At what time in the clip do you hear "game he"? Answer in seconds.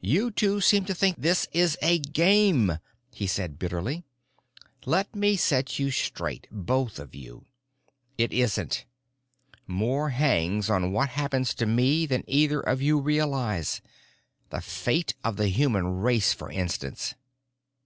1.98-3.26